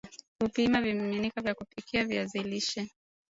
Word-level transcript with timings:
kupima 0.41 0.81
vimiminika 0.81 1.41
vya 1.41 1.55
kupikia 1.55 2.05
viazi 2.05 2.39
lishe 2.43 2.89